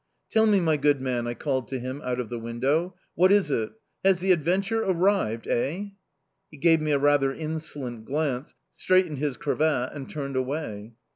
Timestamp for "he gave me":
6.49-6.91